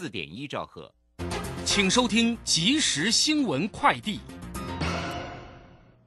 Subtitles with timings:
[0.00, 0.90] 四点一兆赫，
[1.62, 4.18] 请收听即时新闻快递。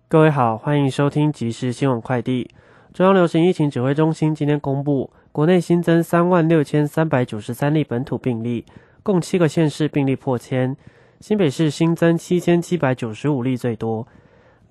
[0.08, 2.50] 各位好，欢迎收听即时新闻快递。
[2.92, 8.66] 中央流行疫情指挥中心今天公布，国内新增三万六千三百九十三例本土病例，
[9.04, 10.76] 共七个县市病例破千，
[11.20, 14.08] 新北市新增七千七百九十五例最多，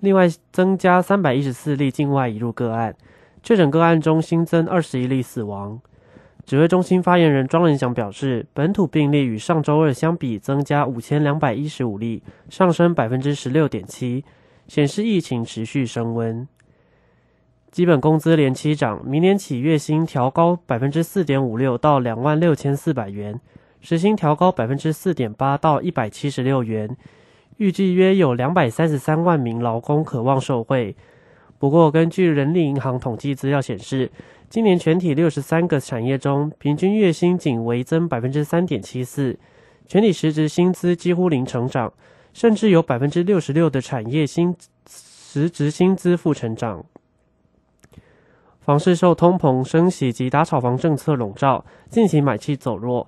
[0.01, 2.93] 另外增加三百一十四例境外移入个案，
[3.41, 5.79] 确诊个案中新增二十一例死亡。
[6.45, 14.25] 指挥中心发言人庄仁祥表示，本土病例与上周二相比增加五千两百一十五例，上升百分之十六点七，
[14.67, 16.45] 显示疫情持续升温。
[17.71, 23.39] 基本工资连期涨，明年起月薪调高百分之四点五六到两万六千四百元，
[23.79, 26.95] 时薪调高百分之四点八到一百七十六元，
[27.57, 30.95] 预计约有两百三十三万名劳工渴望受惠。
[31.63, 34.11] 不过，根据人力银行统计资料显示，
[34.49, 39.39] 今年全体六十三个产业中，平均月薪仅微增百分之三点七四，
[39.87, 41.93] 全体实质薪资几乎零成长，
[42.33, 44.53] 甚至有百分之六十六的产业薪
[44.89, 46.83] 实质薪资负成长。
[48.59, 53.07] 房市受通膨升息及打炒房政策笼罩，近期买气走弱。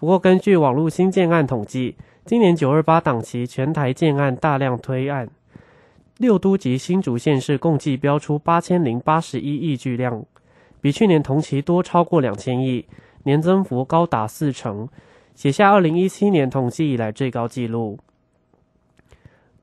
[0.00, 5.28] 不过，根据网络新建案统计，今年九二八档期全台建案大量推案，
[6.18, 10.24] 六都及新竹县市共计标出八千零八十一亿巨量。
[10.80, 12.86] 比去年同期多超过两千亿，
[13.22, 14.86] 年增幅高达四成，
[15.34, 17.98] 写下二零一七年统计以来最高纪录。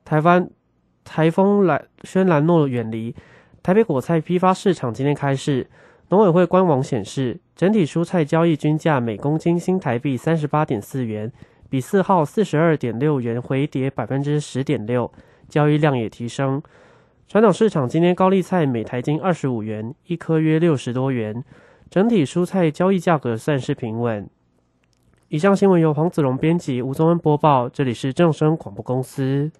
[0.04, 0.50] 台湾
[1.04, 3.14] 台风兰轩兰诺远离，
[3.62, 5.68] 台北果菜批发市场今天开市，
[6.08, 11.32] 农委会官网显示，整体蔬菜交易均价每公斤新台币三十八点四元，
[11.70, 15.10] 比四号四十二点六元回跌百分之十点六，
[15.52, 16.62] 交易量也提升。
[17.28, 21.44] 传统市场今天高丽菜每台斤二十五元，一颗约六十多元，
[21.90, 24.26] 整体蔬菜交易价格算是平稳。
[25.28, 29.52] 以上新闻由黄子荣编辑，吴宗恩播报，这里是正声广播公司。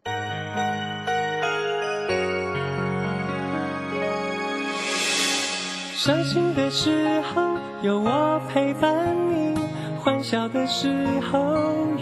[5.95, 7.43] 伤心的时候
[7.83, 9.55] 有我陪伴你，
[9.99, 11.39] 欢笑的时候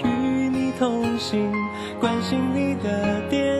[0.03, 1.53] 与你同行，
[2.01, 3.60] 关心你的点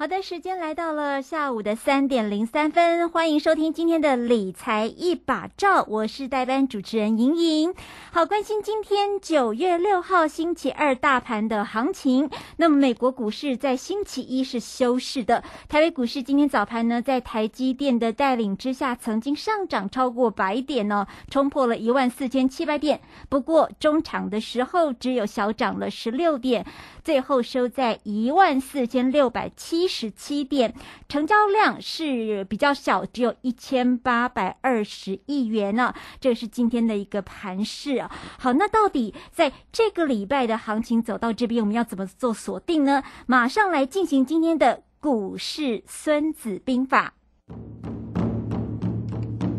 [0.00, 7.74] 好的，时间来到了下午的三点零三分，欢迎收听今天的理财一把照，我是代班主持人莹莹。
[8.10, 12.30] 好，关心今天九月六号星期二大盘的行情。
[12.56, 23.02] 那么，美国股市在星期一是休市的，台北股市今天早盘呢，在台积电的带领之下，曾经上涨超过百点呢，冲破了一万四千七百点。
[23.28, 26.64] 不过，中场的时候只有小涨了十六点，
[27.04, 29.89] 最后收在一万四千六百七。
[29.90, 30.72] 十七点，
[31.08, 35.92] 成交量是比较小，只有一千八百二十亿元呢。
[36.20, 38.10] 这是今天的一个盘势啊。
[38.38, 43.02] 好，那到底在这个礼拜的行情走到这边，我们要怎么做锁定呢？
[43.26, 47.14] 马上来进行今天的股市孙子兵法。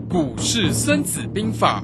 [0.10, 1.84] 股市孙子兵法。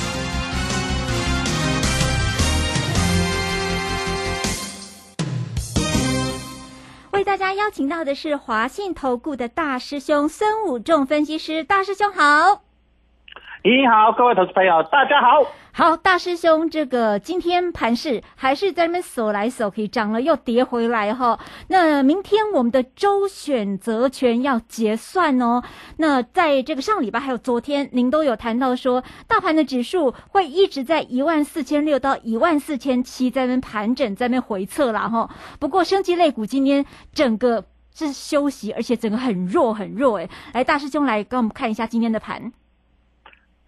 [7.53, 12.70] 邀请到的是华信投顾的大师兄孙武仲分析师，大师兄好。
[13.63, 15.45] 你好，各位投资朋友，大家好。
[15.71, 21.37] 好，大师兄，这个今天盘市还是在那边走来走去，涨了又跌回来哈。
[21.67, 25.61] 那明天我们的周选择权要结算哦。
[25.97, 35.29] 那在这个上礼拜还有昨天，您都有谈到说，大盘的指数会一直在一万四千六到一万四千七在那边盘整，在那边回测了哈。
[35.59, 37.63] 不过升级类股今天整个
[37.93, 40.27] 是休息，而且整个很弱很弱诶。
[40.51, 42.51] 来，大师兄来跟我们看一下今天的盘。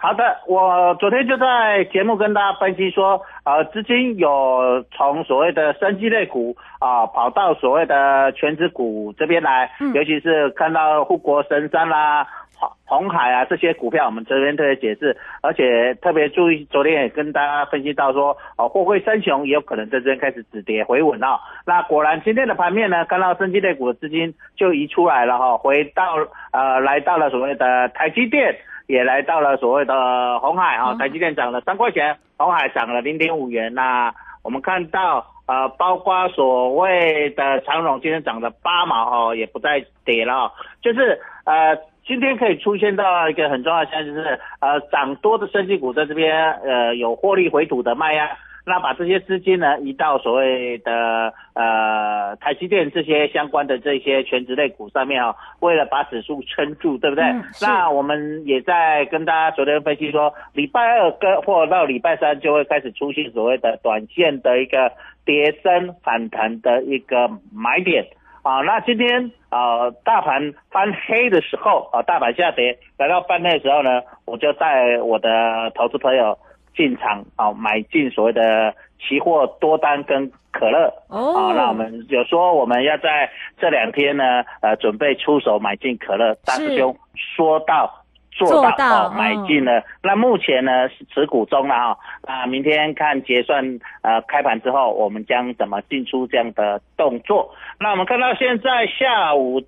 [0.04, 21.40] 好的，我昨天就在节目跟大家分析说，呃，资金有从所谓的生机类股啊，跑到所谓的全指股这边来，尤其是看到护国神山啦、红红海啊这些股票，我们这边特别解释，而且特别注意，昨天也跟大家分析到说，哦，货柜三雄也有可能在这边开始止跌回稳啊。
[21.66, 26.04] 那果然今天的盘面呢，看到生机类股的资金就移出来了哈，回到
[26.52, 28.54] 呃，来到了所谓的台积电。
[28.88, 33.74] 也来到了所谓的红海啊，台积电涨了三块钱，红海涨了零点五元。
[33.74, 34.14] 那
[34.44, 40.52] 我们看到呃，包括所谓的长荣今天涨了八毛哦，也不再跌了。
[40.82, 48.30] 就是呃，今天可以出现到一个很重要的现象，就是呃，涨多的升级股在这边呃有获利回吐的卖压。
[48.66, 57.26] 那把这些资金呢移到所谓的呃台积电这些相关的这些全职类股上面啊，为了把指数撑住，对不对？
[57.62, 64.94] 那我们也在跟大家昨天分析说，礼拜二跟或到礼拜三就会开始出现所谓的短线的一个
[65.26, 68.06] 跌升反弹的一个买点
[68.44, 68.62] 啊。
[68.62, 76.38] 那今天啊大盘翻黑的时候啊，大盘下跌来到翻黑的时候呢，我就带我的投资朋友。
[76.76, 83.30] 进场啊，买进所谓的期货多单跟可乐哦，啊，那我们有说我们要在
[83.60, 86.36] 这两天呢，呃，准备出手买进可乐。
[86.46, 87.92] 大师兄说到
[88.32, 89.84] 做到哦，买进了。
[90.04, 97.54] 那目前呢是持股中了哈，啊，明天看结算呃开盘之后，我们将怎么进出这样的动作？
[97.80, 99.68] 那我们看到现在下午的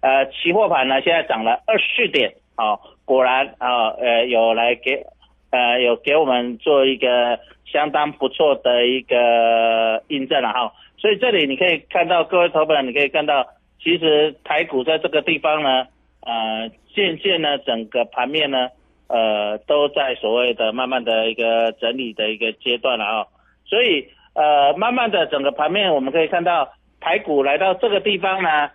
[0.00, 5.04] 呃期货盘呢，现在涨了二十点，哦，果然啊，呃，有来给。
[5.52, 13.46] 呃，有给我们做一个相当不错的一个印证了哈，所以这里你可以看到各位投本，你可以看到，
[13.78, 15.86] 其实台股在这个地方呢，
[16.22, 18.70] 呃，渐渐呢，整个盘面呢，
[19.08, 23.26] 呃，都在所谓的慢慢的一个整理的一个阶段了啊，
[23.66, 28.70] 所以呃，慢慢的整个盘面我们可以看到，台股来到这个地方呢，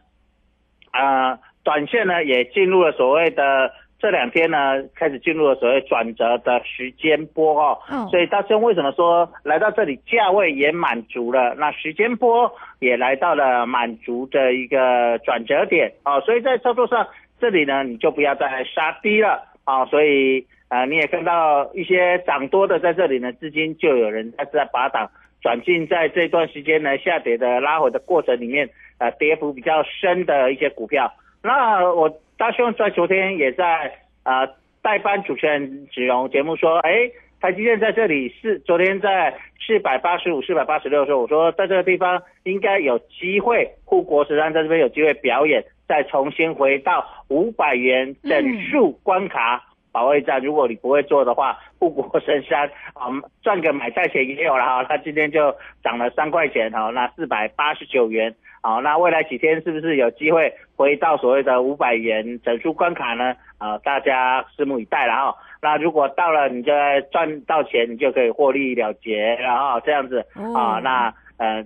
[0.92, 3.74] 啊，短线呢也进入了所谓的。
[4.00, 7.80] 这两天呢，开始进入了所谓转折的时间波哦，
[8.12, 17.08] 所以大兄为什么说来到这里价位也满足了，那时间波也来到了满足的一个转折点哦，所以在操作上
[17.40, 25.10] 这里呢，你就不要再杀低了啊，所以呃你也看到一些涨多的在这里呢，资金就有人在在拔档
[25.42, 31.12] 转进，在这段时间呢下跌的拉回的过程里面，呃跌幅比较深的一些股票，
[31.42, 32.16] 那我。
[32.38, 33.92] 大兄在昨天也在
[34.22, 34.48] 啊
[34.84, 37.10] 代班主持人子荣节目说，哎，
[37.42, 39.36] 台积电在这里是昨天在
[39.66, 50.40] 四百八十五、四百八十六的时候，我说在这个地方应该有机会，护国神山在这边有机会表演，再重新回到五百元整数关卡保卫战。
[50.40, 53.10] 如果你不会做的话，护国神山啊
[53.42, 58.36] 赚个买菜钱也有了哈，它今天就涨了三块钱哈，那四百八十九元。
[58.68, 63.34] 好，那未来几天是不是有机会回到所谓的五百元整数关卡呢？
[63.58, 65.36] 啊，大家拭目以待了哈。
[65.62, 66.74] 那如果到了，你就
[67.10, 70.20] 赚到钱，你就可以获利了结，然后这样子
[70.54, 70.82] 啊。
[70.84, 71.64] 那呃，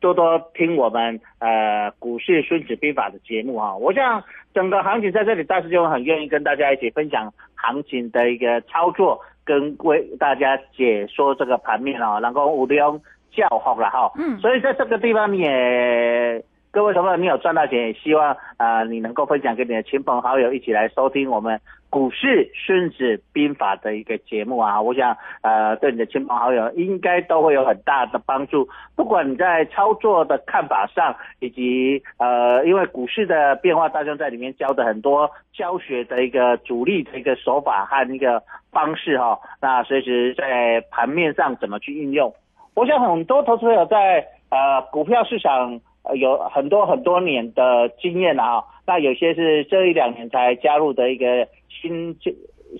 [0.00, 3.76] 多多听我们呃股市孙子兵法的节目哈。
[3.76, 12.98] 我想整个行情在这里，大师兄很愿意跟大家一起分享行情的一个操作，跟为大家解说这个盘面啊，然后五六。
[13.34, 42.34] 叫好了哈，嗯，所以在这个地方你也各位同学，你有赚到钱，也希望啊你能够分享给你的亲朋好友一起来收听我们股市孙子兵法的一个节目啊，我想呃对你的亲朋好友应该都会有很大的帮助，不管你在操作的看法上，以及呃因为股市的变化，大家在里面教的很多教学的一个主力的一个手法和一个方式哈，那随时在盘面上怎么去应用。
[42.74, 45.80] 我想很多投资者在呃股票市场
[46.14, 52.16] 有很多很多年的经验了啊，那有些是这一两年才加入的一个新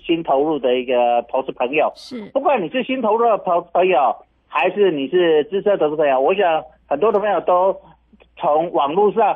[0.05, 4.15] 新投入的一个投资朋友，是不管你是新投入的投朋友，
[4.47, 7.75] 还是你是资深投资朋友，我想很多的朋友都。
[8.37, 9.33] 从网络上，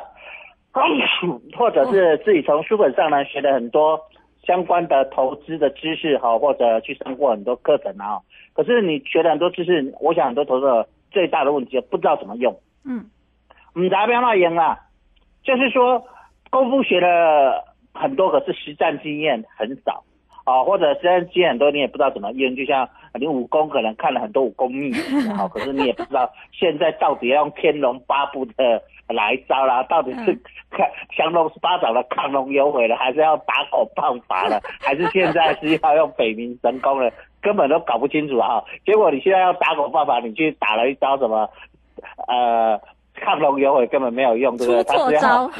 [1.56, 3.98] 或者是自己从书本上呢学了很多
[4.46, 8.20] 相关的投资的知识哈，或者去上过很多课程啊。
[8.52, 12.58] 可是你学了很多知识，我想很多投资者最大的问题不知道怎么用。
[12.84, 13.06] 嗯，
[13.74, 14.78] 我们达标那赢啊？
[15.42, 16.04] 就是说
[16.50, 20.04] 功夫学了很多，可是实战经验很少
[20.44, 22.54] 啊，或者实战经验很多，你也不知道怎么用。
[22.56, 30.32] 就像你武功可能看了很多武功秘籍好， 可是你也不知道现在到底要用天龙八部的哪一招啦，到底是
[30.70, 37.10] 看降龙十八掌的亢龙有悔了，还是要打狗棒法了， 还是现在是要用北冥神功了？
[37.42, 38.62] 根本都搞不清楚啊！
[38.84, 41.48] 结果你现在要打狗棒法，你去打了一招什么？
[42.28, 42.78] 呃，
[43.20, 44.82] 亢龙有悔根本没有用，对不对？
[44.84, 45.50] 出错招，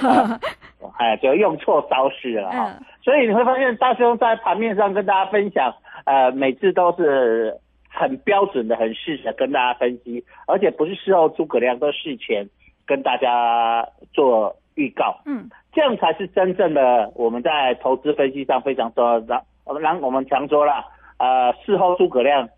[0.98, 2.74] 哎，就用错招式了哈。
[3.02, 5.74] 所以你会发现，大兄在盘面上跟大家分享，
[6.04, 7.56] 呃，每次都是
[7.88, 12.48] 很标准的、很事实的跟大家分析，而且不是事后诸葛亮，都事前
[12.86, 15.16] 跟大家做预告。
[15.26, 19.42] 嗯，这样才是真正的我们在投资分析上非常重要的。
[19.80, 20.84] 然我们常说了，
[21.18, 22.48] 呃，事后诸葛亮。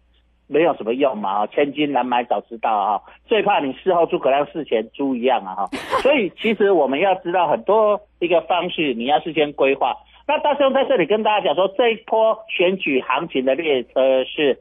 [0.53, 5.69] 没有什么用嘛，啊，千金难买早知道啊，最怕你事后诸葛亮事前猪一样啊，哈，
[6.03, 9.97] 所以其实我们要知道很多一个方式，你要事先规划。
[10.29, 14.59] 那大兄在这里跟大家讲说，这一波选举行情的列车是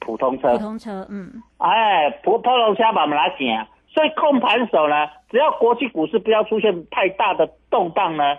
[0.00, 8.36] 普通车，普通车，嗯，哎，普普通车把我们来讲，所以控盘手呢，只要国际股市不要出现太大的动荡呢，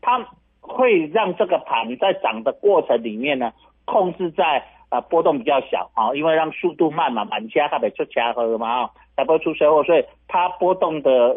[0.00, 0.24] 它
[0.60, 3.52] 会让这个盘在涨的过程里面呢，
[3.84, 4.64] 控制在。
[4.94, 11.36] 啊，波动比较小啊，因为让速度慢嘛，满加它得出加和嘛啊，才不会出车祸，所以它波动的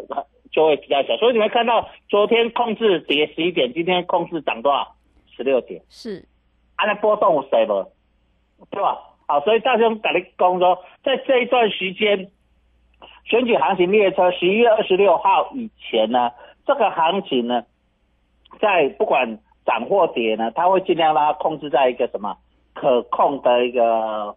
[0.52, 1.16] 就会比较小。
[1.16, 4.94] 所以你会看到昨天控制跌十一点，今天控制涨多少？
[5.36, 5.82] 十六点。
[5.88, 6.24] 是，
[6.76, 7.90] 啊，那波动有谁不？
[8.70, 8.96] 对吧？
[9.26, 12.30] 好，所以大雄跟你讲说，在这一段时间，
[13.24, 16.30] 选举行情列车十一月二十六号以前呢，
[16.64, 17.64] 这个行情呢，
[18.60, 22.36] 在不管涨或跌呢，它会尽量让它控制在一个什么？
[22.80, 24.34] 可控的一个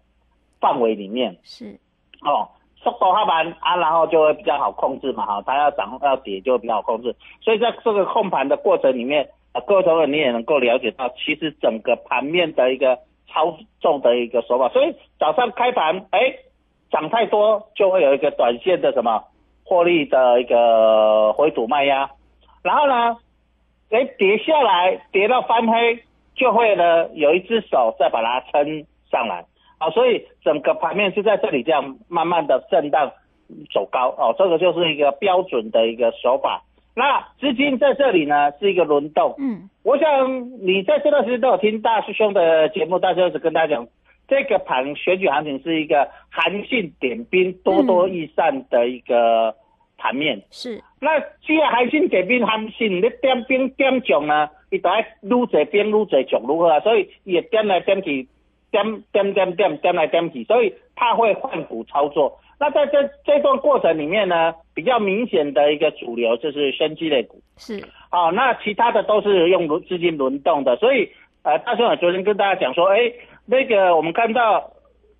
[0.59, 1.37] 范围里面。
[1.43, 1.79] 是。
[2.23, 2.49] 哦，
[2.83, 16.19] 速度它慢啊，然后就会比较好控制嘛哈，它要涨要跌就会比较好控制，所以在这个控盘的过程里面，啊，各位投资你也能够了解到，其实整个盘面的一个操纵的一个手法，所以早上开盘哎
[16.91, 19.23] 涨太多就会有一个短线的什么
[19.63, 22.11] 获利的一个回吐卖压，
[22.61, 23.17] 然后呢，
[23.89, 26.03] 哎跌下来跌到翻黑。
[26.35, 29.45] 就会呢，有一只手再把它撑上来，
[29.77, 33.11] 好，所以整个盘面是在这里这样慢慢的震荡
[33.73, 36.63] 走高，哦，这个就是一个标准的一个手法。
[36.95, 43.87] 那资金在这里呢是一个轮动，嗯，我想你在这段时间都有听大师兄的节目，大师兄是跟大家讲，
[44.27, 49.55] 这个盘选举行情是一个韩信点兵、多多益善的一个
[49.97, 50.81] 盘面，是。
[50.99, 54.49] 那既然韩信点兵，韩信你点兵点将呢？
[54.71, 58.27] 伊都爱愈济兵愈济强愈好啊，所以也点来点去，
[58.71, 62.39] 点点点点点来点去，所以他会换股操作。
[62.57, 67.83] 那在这这段过程里面呢，比较明显的一个主流就是升基类股，是。
[68.09, 71.09] 好，那其他的都是用轮资金轮动的，所以
[71.43, 73.11] 呃，大兄啊，昨天跟大家讲说，哎，
[73.45, 74.71] 那个我们看到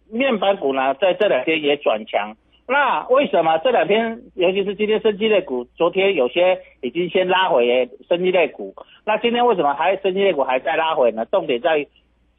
[0.09, 2.35] 面板股呢，在这两天也转强。
[2.71, 8.73] 那为什么这两天，尤其是今天升基类股，昨天有些已经先拉回升基类股，
[9.05, 11.25] 那今天为什么还升基类股还在拉回呢？
[11.25, 11.85] 重点在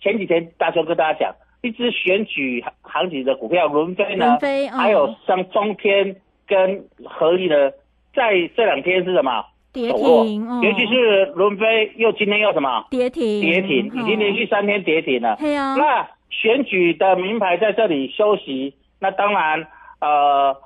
[0.01, 4.39] 前几天大雄跟大家讲，一只选举行情的股票轮飞呢，
[4.75, 7.71] 还有像中天跟合力的，
[8.15, 9.45] 在这两天是什么？
[9.71, 12.87] 跌停，哦尤其是轮飞又今天又什么？
[12.91, 15.37] 跌停，跌停，已经连续三天跌停了。
[15.39, 15.77] 对啊。
[15.77, 19.69] 那选举的名牌在这里休息，那当然。
[20.03, 20.57] 呃，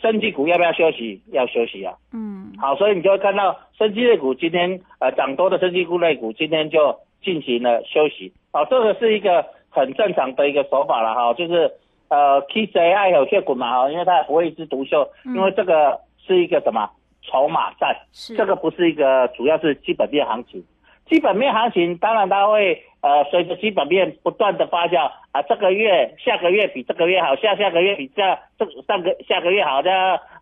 [0.00, 1.20] 升级股要不要休息？
[1.32, 1.94] 要休息啊。
[2.12, 2.52] 嗯。
[2.56, 8.32] 好，所以你就会看到升级类股今天呃涨多的升级股类股今天就进行了休息。
[8.52, 11.72] 好，这个是一个很正常的一个手法了哈，就是
[12.08, 16.88] 呃 K C 爱有血股嘛哈，因为它也不会一枝独秀，因为这个是一个什么
[17.22, 17.96] 筹码战，
[18.36, 20.64] 这个不是一个主要是基本面行情。
[21.10, 28.22] 基本面行情当然它会呃随着基本面不断的发酵啊，这个月下个月比这个月好，下下个月比这
[28.56, 29.90] 这上个下个月好的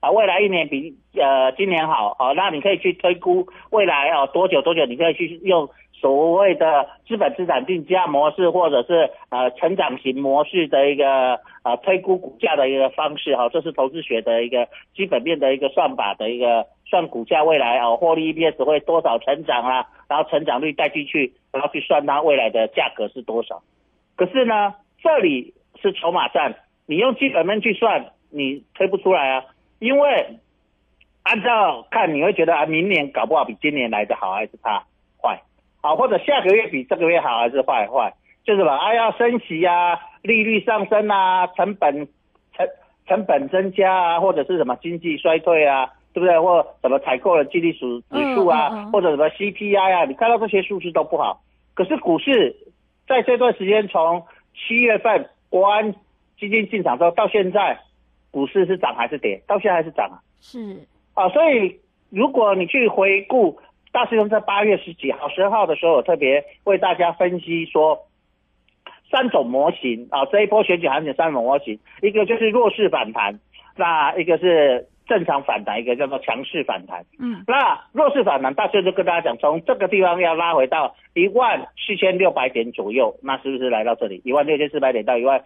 [0.00, 5.68] 啊，未来一年比呃今年好啊，那你可以去推估未来哦多久多久，你可以去用
[6.00, 19.86] 所谓的资本资产定价模式或者是呃成长型模式的一个呃推估股价的一个方式哈，这是投资学的一个基本面的一个算法的一个算股价未来啊获利 EPS 会多少成长啊。
[20.08, 23.60] 然后成长率带进去，然后去算它未来的价格是多少。
[24.16, 25.52] 可是呢，这里
[25.82, 26.54] 是筹码战，
[26.86, 29.44] 你用基本面去算，你推不出来啊。
[29.80, 30.38] 因为
[31.24, 34.84] 按照看你会觉得啊，明年搞不好比今年来的好还是差
[35.82, 38.76] 坏，好，或者下个月比这个月好还是坏坏，就是吧？
[38.76, 42.08] 啊，要升息啊，利率上升啊，成本
[42.56, 42.66] 成
[43.06, 46.40] 成本增加啊，或者是什么经济衰退啊，对不对？
[46.40, 51.40] 或什么采购的激励数指数啊，嗯嗯嗯或者什么 CPI 啊，你看到这些数字都不好，
[51.75, 52.56] 可是股市
[53.06, 55.94] 在这段时间从七月份国安
[56.38, 57.78] 基金进场之后到现在，
[58.30, 59.42] 股市是涨还是跌？
[59.47, 60.20] 到现在还是涨啊。
[60.40, 61.80] 是，啊，所以
[62.11, 63.58] 如果你去回顾
[63.92, 68.07] 大师兄在八月十几号、十二号的时候，有特别为大家分析说
[69.11, 73.40] 三种模型啊，这一波选举行情三种模型，一个就是弱势反弹，
[73.76, 77.07] 那一个是正常反弹，一个叫做强势反弹。
[77.18, 85.42] 嗯，那弱势反弹，大师兄就跟大家讲，从这个地方要拉回到一万四千六百点左右，那是不是来到这里一万六千四百点到一万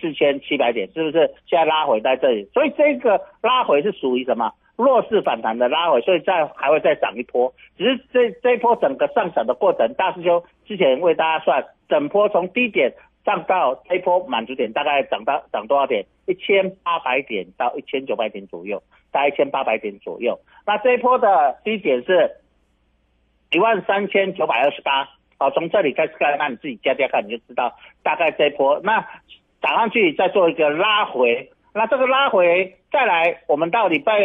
[0.00, 2.44] 四千七百点，是不是现在拉回在这里？
[2.52, 4.52] 所以这个拉回是属于什么？
[4.76, 7.52] 弱势反弹的拉回，所以再还会再涨一波。
[7.76, 12.92] 只是这这一波整个上涨的过程，大师兄之前为大家算，整波从低点
[13.24, 16.04] 上到这一波满足点，大概涨到涨多少点？
[16.26, 20.38] 一千八百点到一千九百点左右，大概一千八百点左右。
[20.66, 22.30] 那这一波的低点是
[23.52, 25.08] 一万三千九百二十八。
[25.38, 28.80] 好，从这里开始看，那你自己加加看，你就知道大概这一波。
[28.82, 29.06] 那
[29.60, 34.18] 涨上去再做一个拉回，那这个拉回再来，我们到礼拜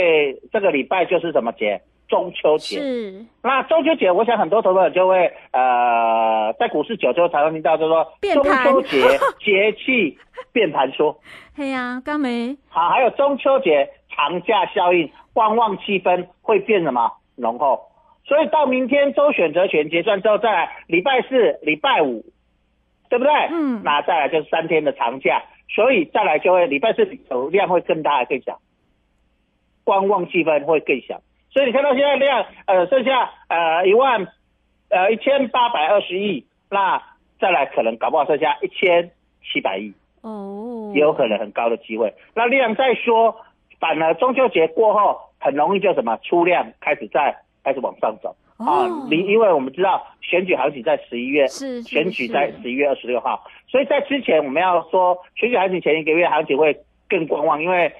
[0.51, 1.81] 这个礼拜就是什么节？
[2.07, 2.77] 中秋节。
[2.77, 8.99] 是，那中秋节，我想很多投资者就会呃，在股市久之后才会听到，就是说中秋节
[9.39, 10.17] 节气
[10.51, 11.17] 变盘说。
[11.55, 17.79] 嘿呀，刚没，好，还有中秋节长假效应，观望气氛会变什么浓厚？
[18.25, 22.25] 所以到明天周选择权结算之后，再来礼拜四、礼拜五，
[23.09, 23.31] 对不对？
[23.51, 25.41] 嗯那再来就是三天的长假，
[25.73, 28.59] 所以再来就会礼拜四有量会更大更小，
[29.83, 31.21] 观望气氛会更小。
[31.51, 34.27] 所以你看到现在量呃剩下呃一万
[34.89, 37.01] 呃一千八百二十亿，那
[37.39, 39.11] 再来可能搞不好剩下一千
[39.43, 39.93] 七百亿。
[40.21, 42.13] 哦，也有可能很高的机会。
[42.35, 43.35] 那量再说，
[43.79, 48.35] 反而中秋节过后很容易就什么出量开始在开始往上走。
[48.57, 57.93] 啊哦，你因为我们知道选举行情在十一月，是是选举在十一月二十六号，所以在之前我们要说选举行情前一个月行情会更观望，因为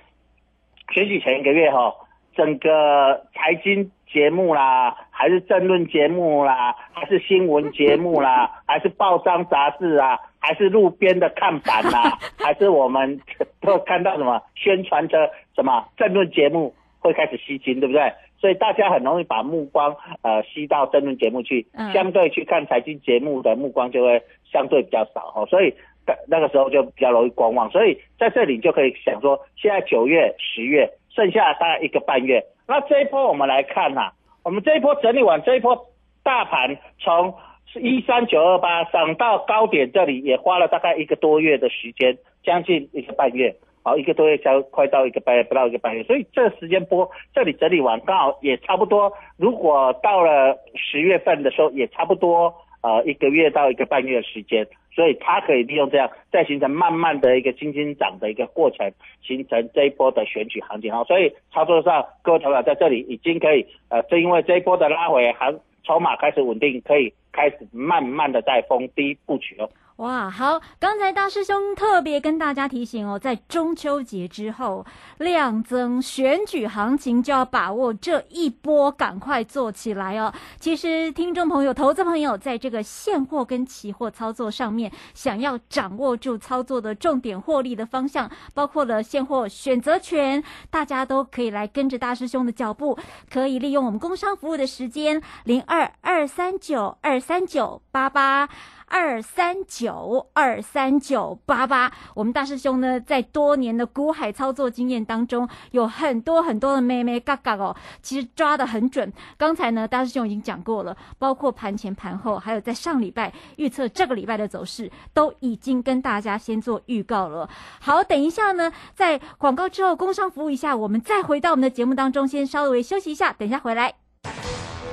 [0.92, 1.96] 选举前一个月哈、
[2.36, 13.22] 整个财经节目啦，还是政论节目啦， 还是新闻节目啦，还是报章杂志啊，还是路边的看板啦， 还是我们
[13.62, 18.12] 都看到什么宣传的什么政论节目会开始吸金，对不对？
[18.42, 24.20] 所以大家很容易把目光呃吸到争论节目去，嗯相对去看财经节目的目光就会
[24.52, 25.72] 相对比较少哦，所以
[26.08, 27.70] 那那个时候就比较容易观望。
[27.70, 34.12] 所以在这里就可以想说，现在九月、十月剩下大概一个半月，那这一波我们来看呐、
[34.44, 35.88] 我们这一波整理完，这一波
[36.24, 37.36] 大盘从
[37.76, 43.56] 一三九二八涨到高点这里，也花了大概一个多月的时间，将近一个半月。
[43.84, 49.12] 好，一个多月才快到一个半月，不到一个半月，所以这时间波这里整理完，刚好也差不多。
[49.38, 58.92] 如果到了十月份的时候，也差不多呃一个月到一个半月的时间，所以它可以利用这样，再形成慢慢的一个轻轻涨的一个过程，
[59.24, 60.92] 形成这一波的选举行情。
[60.92, 69.68] 好，所以操作上各位投友在这里已经可以呃，正因为这一波的拉回，行筹码开始稳定，可以开始慢慢的在逢低布局哦。
[70.02, 70.60] 哇，好！
[70.80, 74.84] 刚才大师兄特别跟大家提醒哦，在中秋节之后
[75.20, 80.34] 量增，选举行情就要把握这一波，赶快做起来哦。
[80.60, 92.98] 其实，听众朋友、投资朋友，在这个现货跟期货操作上面，想要掌握住操作的重点获利的方向，包括了现货选择权，大家都可以来跟着大师兄的脚步，
[93.32, 98.50] 可以利用我们工商服务的时间零二二三九二三九八八。
[98.92, 109.12] 二三九二三九八八，我们大师兄呢，在多年的股海操作经验当中，有很多很多的妹妹嘎嘎哦，其实抓得很准。
[109.38, 117.50] 刚才呢，大师兄已经讲过了，包括盘前、盘后，还有在上礼拜预测这个礼拜的走势，都已经跟大家先做预告了。
[117.80, 123.94] 好，等一下呢，在广告之后，工商服务一下，我们再回到我们的节目当中，先稍微休息一下，等一下回来。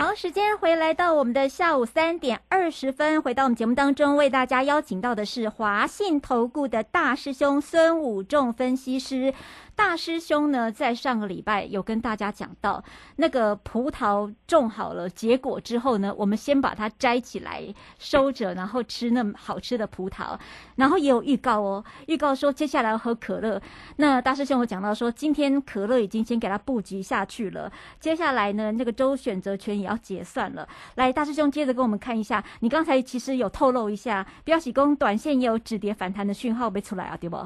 [0.00, 9.34] 好，时间回来到我们的下午三点二十分，回到我们节目当中，为大家邀请到的是华信投顾的大师兄孙武仲分析师。
[9.76, 12.82] 大师兄呢，在上个礼拜有跟大家讲到，
[13.16, 17.62] 那个葡萄种好了结果之后呢，我们先把它摘起来
[17.98, 20.38] 收着，然后吃那么好吃的葡萄。
[20.76, 23.60] 然后也有预告哦，预告说接下来要喝可乐。
[23.96, 30.66] 那大师兄有讲到说，今天可乐已经先给他布局下去了，接下来呢，那个周选择权也要结算了。
[30.94, 37.36] 来，大师兄接着跟我们看一下，你刚才其实有透露一下，标喜工短线也有止跌反弹的讯号被出来啊，对不？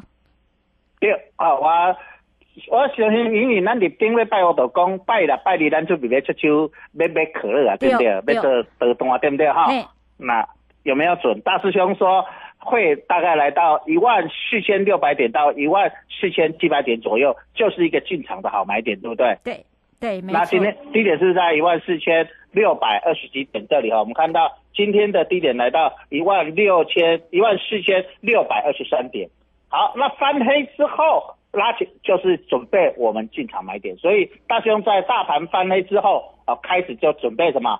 [1.00, 1.66] 对，啊，我。
[2.70, 8.20] 我相信，因为咱入顶礼拜我就讲拜六拜二咱准备要出手买买可乐啊，对不对？
[8.20, 8.44] 买做
[8.78, 9.68] 得动啊，对不对哈？
[10.16, 10.48] 那
[10.84, 11.40] 有没有准？
[11.40, 12.24] 大师兄说
[12.58, 19.36] 会大概来到一万四千六百点到一万四千七百点左右，就是一个进场的好买点，对不对？
[19.42, 19.66] 对
[20.04, 20.38] 对，没错。
[20.38, 29.30] 那今天低点是在一万四千六百二十几点这里哈，我们看到今天的低点来到一万六千一万四千六百二十三点。
[29.68, 31.34] 好，那翻黑之后。
[31.54, 37.78] 拉起就是准备我们进场买点，所以大兄在大盘翻黑之后啊，开始就准备什么，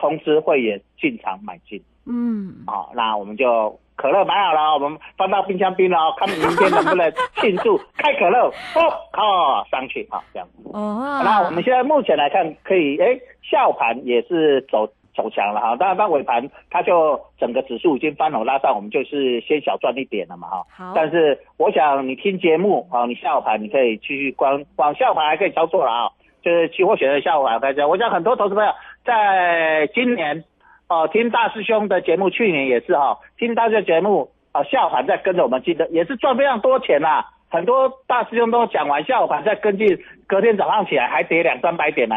[0.00, 1.80] 通知会员进场买进。
[2.06, 8.80] 嗯，好，那我们就可乐买好了，我们放到冰箱冰了，看明天能不能庆祝开可乐，哦，
[9.12, 10.48] 靠上去啊，这样。
[10.72, 14.88] 哦，那我们现在目前来看，可以，哎，下午盘也是走。
[15.12, 20.64] 走强了哈，当然到尾盘它就整个指数已经翻红拉上，我们就是先小赚一点了嘛哈。
[20.70, 20.92] 好。
[20.94, 26.08] 但是我想你听节目啊，你下午盘你可以继续关，往下午盘还可以操作了啊。
[26.42, 28.72] 就是期货选择下午盘大家，我想很多投资朋友
[29.04, 30.44] 在今年
[30.88, 37.24] 哦听大师兄的节目，去年也是哈，听大师节目啊下午盘在跟着我们记得也是赚非常多钱呐。
[37.52, 39.98] 很多大师兄都讲完下午盘再跟进，
[40.28, 42.14] 隔天早上起来还跌两三百点呢。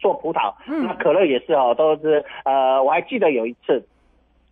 [0.00, 3.86] 做葡萄，那可乐也是哦，都是呃，我还记得有一次，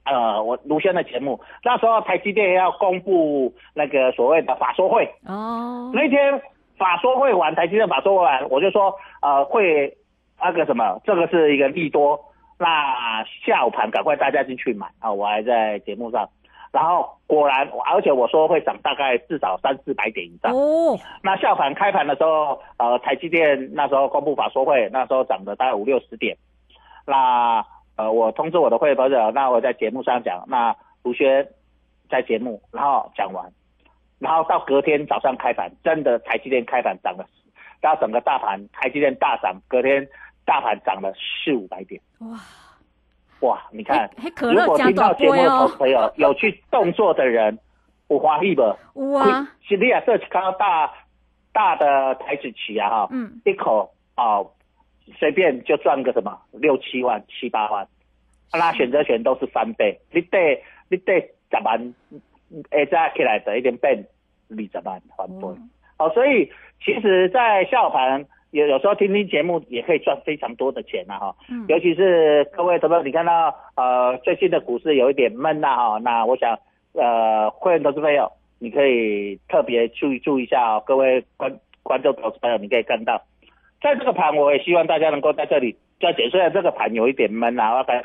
[0.05, 6.41] 呃，我卢轩的节目，那时候台积电要公布那个所谓的法说会哦，那天
[6.81, 9.97] 法说会完，台积电法说会完，我就说呃会
[10.41, 12.19] 那个什么，这个是一个利多，
[12.59, 16.29] 那下午盘赶快大家进去买啊，我还在节目上。
[16.73, 20.53] 然后果然，而且我说会涨大概至少三四百点以上。
[20.55, 26.37] 哦，那下盘开盘的时候，呃，台积电那时候公布法说会，那时候涨了大概五六十点。
[27.07, 27.65] 那
[27.97, 31.49] 呃，我通知我的会员朋友，那我在节目上讲，那卢轩
[32.09, 33.45] 在节目，然后讲完，
[34.21, 37.27] 然后到隔天早上开盘，真的台积电开盘涨了，
[37.81, 40.07] 然后整个大盘台积电大涨，隔天
[40.45, 41.13] 大盘涨了
[41.45, 42.01] 四五百点。
[42.21, 42.39] 哇！
[43.41, 44.11] 哇，你看，
[44.43, 47.59] 如果听到节目的朋友有去动作的人，
[48.07, 48.61] 我欢喜不？
[49.13, 50.93] 哇，是你啊，这看到大
[51.51, 54.45] 大的台子棋啊，哈，嗯，一口啊，
[55.19, 57.89] 随便就赚个什么六七万、七八万，
[58.53, 61.95] 那选择权都是翻倍，你得你得十万，
[62.71, 64.07] 哎，再起来的一点变
[64.51, 65.47] 二十万翻倍，
[65.99, 66.51] 哦，所以
[66.85, 68.27] 其实，在下午盘。
[68.53, 71.37] 有有时候听听节目也可以赚非常多的钱呐哈，
[71.69, 76.59] 尤其是各位朋友，你看到呃最近的股市有一点闷呐哈，那我想
[76.95, 83.23] 呃会员投资朋友你可以特别注意注意一下哦，各位观观众投资朋友你可以看到，
[83.81, 88.03] 在这个盘我也希望大家能够在这里再解，虽然这个盘有一点闷呐，我讲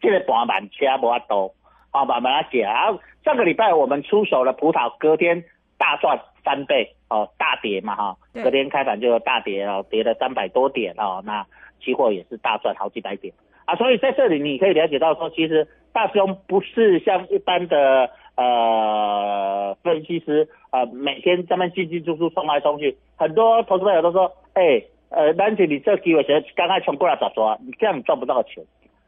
[0.00, 1.52] 这个盘满车不多，
[1.90, 2.96] 好慢慢来解啊。
[3.24, 5.44] 上个礼拜我们出手了葡萄，隔天
[5.78, 6.94] 大赚三倍。
[7.12, 11.44] 哦，大跌嘛哈，隔天开盘就大跌哦，跌了三百多点哦，那
[11.82, 27.58] 期货也是大赚好几百点啊，所以在这里你可以了解到说，其实大兄不是像一般的呃分析师啊，每天这么进进出出冲来冲去，很多投资朋友都说，哎，呃，丹姐你这机会先刚刚冲过来咋说？
[27.66, 28.62] 你这样赚不到钱，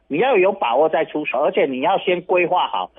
[0.09, 2.91] 你要有把握再出手，而且你要先规划好，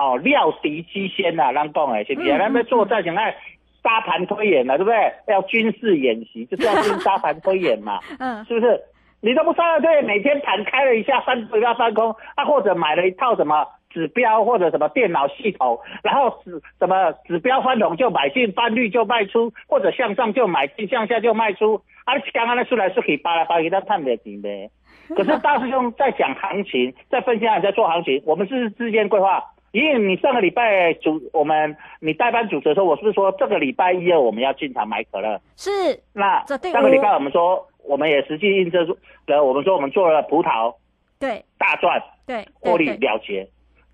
[0.00, 2.28] 哦，料敌机先呐，让讲哎，是不是？
[2.38, 3.36] 咱们做战想爱。
[3.82, 4.94] 沙盘推演了，对不对？
[5.28, 8.78] 要军事演习，就是要进沙盘推演嘛，嗯，是不是？
[9.22, 24.68] 你都不沙盘推演，每天盘开了一下翻不要翻空，啊，或者买了一套什么指标或者什么电脑系统，然后指什么指标翻红就买进，翻绿就卖出，或者向上就买进，向下就卖出，啊，刚刚那出来是可以扒来扒去，但探得紧呗。
[25.16, 29.42] 可是大师兄在讲行情，在分析还在做行情，我们是之间规划。
[29.72, 35.40] 因为你上个礼拜主我们你代班主持的时候，我是不是说这个礼拜一二我们要进场买可乐？
[35.56, 35.70] 是。
[36.12, 40.74] 那上个礼拜我们说我们也实际印证出，呃，我们说我们做了葡萄
[41.18, 43.48] 对大赚，对，获利了结。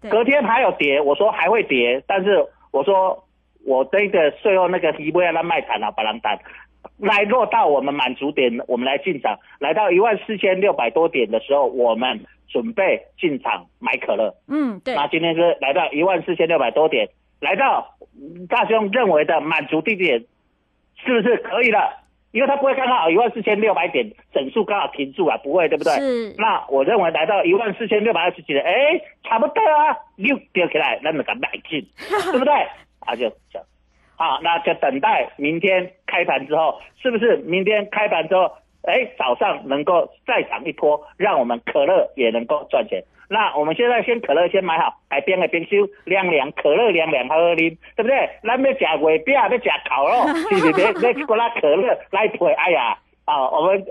[0.08, 3.24] 隔天还有跌，我说还会跌，但是我说
[3.64, 6.38] 我这个最后那个一不要让卖惨了，把人单
[6.98, 14.34] 来落到我们满足点，我们来进场，来到一万四千六百多点的时候，我们准备进场买可乐。
[14.48, 17.08] 嗯，对，那今天是来到一万四千六百多点，
[17.40, 20.24] 来到嗯大兄认为的满足地点，
[21.04, 22.02] 是不是可以了？
[22.32, 25.94] 因为他不会刚好一万四千六百点整数刚好停住啊，不会对不对？
[25.94, 31.80] 是那我认为来到一万四千六百二十几点，哎，差不多啊，又丢起来，那么敢买进，
[32.30, 32.52] 对不对？
[33.00, 33.66] 啊，就这样。
[34.16, 38.50] 好，那就等待明天开盘之后，是不是明天开盘之后，
[38.82, 43.02] 哎，早上能够再涨一波，让我们可乐也能够赚钱。
[43.28, 48.30] 那我们现在先可乐先买好，海边的冰修凉凉，可乐凉凉喝喝啉，对不对？
[48.44, 50.82] 咱要吃月饼，要吃烤肉，是不是？
[50.82, 52.46] 要要过来可乐来配。
[52.52, 53.84] 哎呀，啊，我们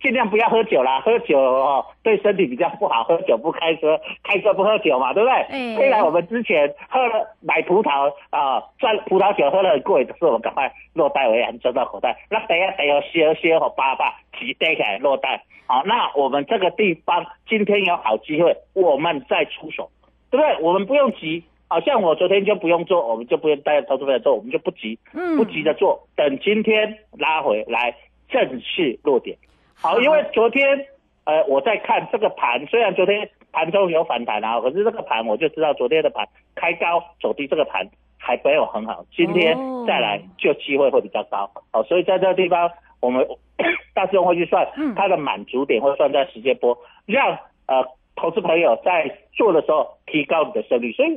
[0.00, 5.34] 尽量不要喝酒啦，喝酒哦对身体比较不好，喝酒不开车，开车不喝酒嘛，对不对？
[5.34, 12.16] 哎虽然我们之前喝了买葡萄啊，赚葡萄酒喝了很贵，可是我们赶快落袋为安，装到口袋。
[12.30, 15.44] 那等一下等一下歇歇和爸爸提带起来落袋。
[15.66, 19.90] 好，那我们这个地方今天有好机会，我们再出手，
[20.30, 20.58] 对不对？
[20.62, 21.44] 我们不用急。
[21.68, 27.94] 好像我昨天就不用做，我们就不用带投资者做，我们就不急，嗯不急着做，等今天拉回来
[28.28, 29.38] 正式落点。
[29.82, 30.86] 好，因为昨天
[31.24, 37.88] 呃我在看这个盘，虽然昨天盘中有反弹啊，可是这个盘我就知道昨天的盘开高走低，这个盘
[38.18, 41.50] 还没有很好，今天哦再来就机会会比较高。
[41.72, 43.26] 好，所以在这个地方我们
[43.94, 47.82] 大师兄会去算嗯它的满足点，会算在时间波，让呃
[48.16, 50.92] 投资朋友在做的时候提高你的胜率。
[50.92, 51.16] 所以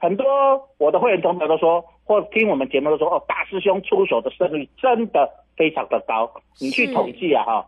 [0.00, 6.30] 很多我的会员同学都说，或听我们节目都说，哦，大师兄出手的胜率真的非常的高。
[6.60, 7.66] 你去是统计啊，哈。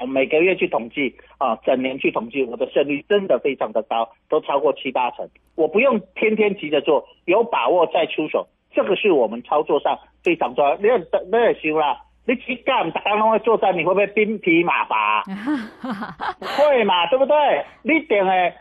[0.00, 5.28] 我每个月去统计啊，整年去统计，我的胜率真的非常的高，都超过七八成。
[5.54, 10.76] 我不用天天急着做，有把握再出手，这个是我们操作上非常重要。
[10.76, 15.22] 你要你也修啦，你去干，大家都会作战，你会不会兵疲马乏？
[16.40, 17.36] 会嘛，对不对？
[17.82, 18.54] 你点诶，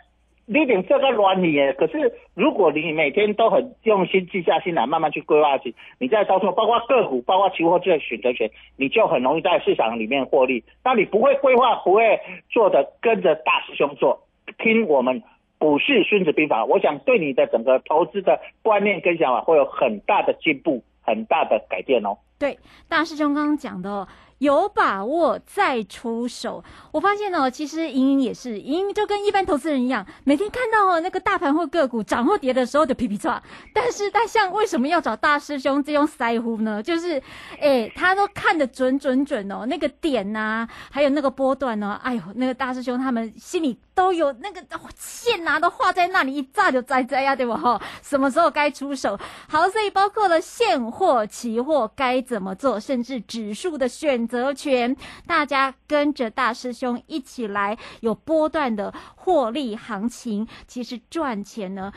[0.45, 1.55] 你点这个软你。
[1.73, 10.63] 可是如果你每天都很用心记下心来，慢慢去规划起，你在操作，包括个股，包括期货这些选择权，你就很容易在市场里面获利。
[10.83, 14.27] 那你不会规划，不会做的，跟着大师兄做，
[14.57, 15.21] 听我们。
[15.59, 22.17] 股市孙子兵法，我想对你的整个投资的观念跟想法会有很大的进步，很大的改变哦。
[22.39, 22.57] 对，
[22.89, 24.07] 大师兄刚刚讲的，
[24.41, 26.63] 有把握再出手。
[26.91, 33.41] 我发现哦，其实莹莹也是，莹莹就跟一般投资人一样，每天看到哦那个大盘或个股涨或跌的时候就皮皮抓。
[33.71, 36.81] 但是大象为什么要找大师兄这种腮乎呢？
[36.81, 37.21] 就是，
[37.59, 44.59] 哎，他都看得准准准哦，那个点呐、还有那个波段呢、哎呦，那个大师兄他们心里都有那个
[44.97, 47.79] 线呐、都画在那里，一炸就栽栽呀，对不哈？
[48.01, 49.15] 什么时候该出手？
[49.47, 54.95] 好，所以包括了现货、期货该怎么做，甚至指数的选择权，
[55.27, 61.91] 大家跟着大师兄一起来，有波段的获利行情，其实赚钱呢。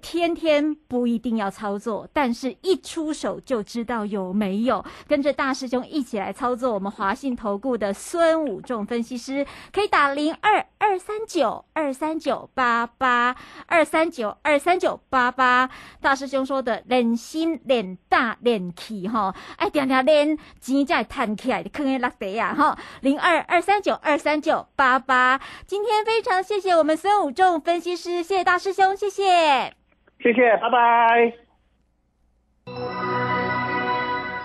[0.00, 4.84] 天天不一定要操作，但是一出手就知道有没有。
[5.06, 13.36] 跟着大师兄一起来操作，我们华信投顾的孙武仲分析师可以打零二二三九二三九八八
[13.66, 15.70] 二三九二三九八八。
[16.00, 22.78] 大师兄说的练心练大练气哈，哎，点点练钱才会弹起来，坑在落地啊哈。
[23.02, 25.40] 零二二三九二三九八八。
[25.66, 29.74] 今天非常谢谢我们孙武仲分析师，谢谢大师兄，谢谢。
[30.22, 31.32] 谢谢，拜拜。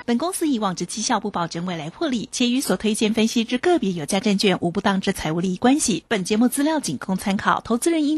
[0.06, 6.06] 本公司以往之绩效不保证未来获利，且与所推荐分析之个别有价证券无不当之财务利益关系。
[6.08, 8.14] 本节目资料仅供参考，投资人应